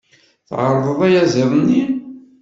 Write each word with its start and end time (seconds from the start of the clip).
Tεerḍeḍ 0.47 0.99
ayaziḍ-nni? 1.07 1.83